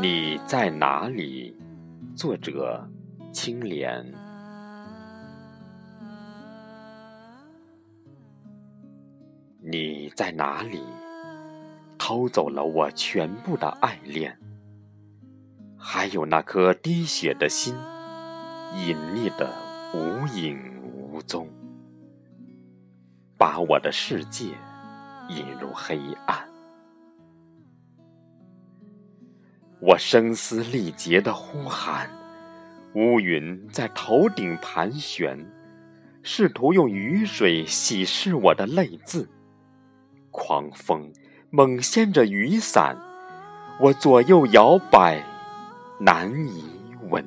[0.00, 1.56] 你在哪里？
[2.14, 2.88] 作者：
[3.32, 4.04] 青莲。
[9.60, 10.82] 你在哪里？
[11.96, 14.38] 偷走了我全部的爱恋，
[15.78, 17.74] 还有那颗滴血的心，
[18.86, 19.50] 隐匿的
[19.94, 21.48] 无影无无踪，
[23.38, 24.46] 把我的世界
[25.28, 25.96] 引入黑
[26.26, 26.36] 暗。
[29.78, 32.10] 我声嘶力竭的呼喊，
[32.96, 35.38] 乌云在头顶盘旋，
[36.24, 39.28] 试图用雨水洗拭我的泪渍。
[40.32, 41.12] 狂风
[41.50, 42.98] 猛掀着雨伞，
[43.78, 45.24] 我左右摇摆，
[46.00, 46.64] 难以
[47.08, 47.24] 稳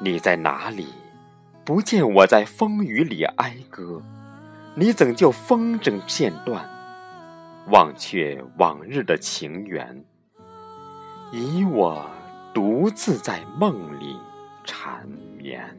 [0.00, 0.88] 你在哪里？
[1.64, 4.02] 不见我在风雨里哀歌，
[4.74, 6.68] 你怎就风筝线断？
[7.68, 10.04] 忘却往日的情缘，
[11.32, 12.08] 以我
[12.54, 14.16] 独自在梦里
[14.64, 15.04] 缠
[15.36, 15.76] 绵。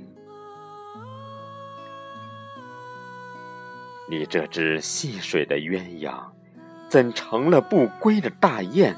[4.09, 6.19] 你这只戏水的鸳鸯，
[6.89, 8.95] 怎成了不归的大雁？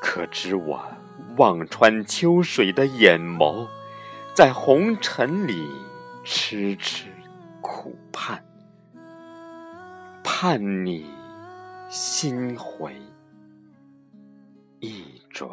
[0.00, 0.82] 可知我
[1.36, 3.68] 望穿秋水的眼眸，
[4.34, 5.68] 在红尘里
[6.24, 7.06] 痴痴
[7.60, 8.44] 苦盼，
[10.22, 11.12] 盼你。
[11.90, 12.92] 心回
[14.80, 15.48] 意转。